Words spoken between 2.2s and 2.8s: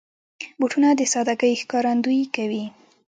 کوي.